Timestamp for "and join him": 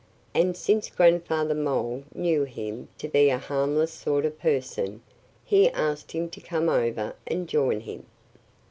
7.27-8.07